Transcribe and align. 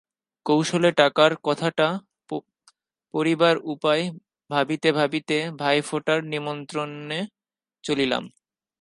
কৌশলে 0.45 0.89
টাকার 0.99 1.31
কথাটা 1.43 1.87
পড়িবার 3.13 3.55
উপায় 3.73 4.03
ভাবিতে 4.49 4.89
ভাবিতে 4.91 5.37
ভাইফোঁটার 5.59 6.19
নিমন্ত্রণে 6.25 7.19
চলিলাম। 7.83 8.23